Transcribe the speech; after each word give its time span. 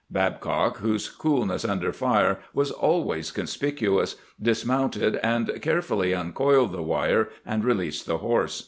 Babcock, 0.09 0.77
whose 0.77 1.07
coolness' 1.09 1.63
under 1.63 1.93
fire 1.93 2.39
was 2.55 2.71
always 2.71 3.29
conspicuous, 3.29 4.15
dismounted, 4.41 5.17
and 5.17 5.49
carefuUy 5.49 6.19
uncoiled 6.19 6.71
the 6.71 6.81
wire 6.81 7.29
and 7.45 7.63
released 7.63 8.07
the 8.07 8.17
horse. 8.17 8.59